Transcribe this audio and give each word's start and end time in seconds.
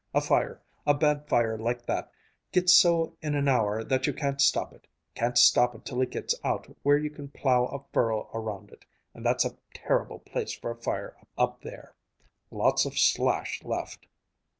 A 0.15 0.19
fire, 0.21 0.63
a 0.87 0.95
bad 0.95 1.27
fire 1.29 1.59
like 1.59 1.85
that, 1.85 2.11
gets 2.51 2.73
so 2.73 3.15
in 3.21 3.35
an 3.35 3.47
hour 3.47 3.83
that 3.83 4.07
you 4.07 4.13
can't 4.13 4.41
stop 4.41 4.73
it 4.73 4.87
can't 5.13 5.37
stop 5.37 5.75
it 5.75 5.85
till 5.85 6.01
it 6.01 6.09
gets 6.09 6.33
out 6.43 6.75
where 6.81 6.97
you 6.97 7.11
can 7.11 7.27
plow 7.29 7.65
a 7.65 7.83
furrow 7.93 8.27
around 8.33 8.71
it. 8.71 8.83
And 9.13 9.23
that's 9.23 9.45
a 9.45 9.57
terrible 9.75 10.17
place 10.17 10.53
for 10.53 10.71
a 10.71 10.75
fire 10.81 11.15
up 11.37 11.61
there. 11.61 11.93
Lots 12.49 12.83
of 12.85 12.97
slash 12.97 13.61
left." 13.63 14.07